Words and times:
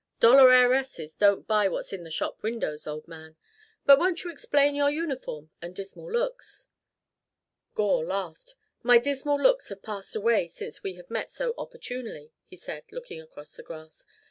"Dollar 0.19 0.49
heiresses 0.51 1.15
don't 1.15 1.45
buy 1.45 1.67
what's 1.67 1.93
in 1.93 2.03
the 2.03 2.09
shop 2.09 2.41
windows, 2.41 2.87
old 2.87 3.07
man. 3.07 3.37
But 3.85 3.99
won't 3.99 4.23
you 4.23 4.31
explain 4.31 4.73
your 4.73 4.89
uniform 4.89 5.51
and 5.61 5.75
dismal 5.75 6.11
looks?" 6.11 6.65
Gore 7.75 8.03
laughed. 8.03 8.55
"My 8.81 8.97
dismal 8.97 9.39
looks 9.39 9.69
have 9.69 9.83
passed 9.83 10.15
away 10.15 10.47
since 10.47 10.81
we 10.81 10.95
have 10.95 11.11
met 11.11 11.29
so 11.29 11.53
opportunely," 11.55 12.31
he 12.47 12.55
said, 12.55 12.85
looking 12.91 13.21
across 13.21 13.55
the 13.55 13.61
grass. 13.61 14.03